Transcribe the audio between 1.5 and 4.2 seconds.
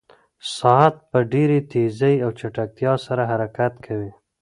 تېزۍ او چټکتیا سره حرکت کوي.